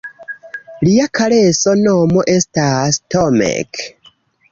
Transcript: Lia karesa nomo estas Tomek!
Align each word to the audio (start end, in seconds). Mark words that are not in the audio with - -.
Lia 0.85 1.03
karesa 1.19 1.73
nomo 1.81 2.23
estas 2.37 2.99
Tomek! 3.17 3.83